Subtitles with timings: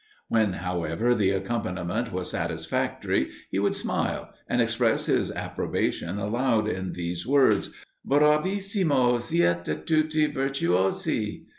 [0.29, 6.93] When, however, the accompaniment was satisfactory, he would smile, and express his approbation aloud, in
[6.93, 7.69] these words,
[8.03, 9.19] "Bravissimo!
[9.19, 11.45] Siete tutti virtuosi!"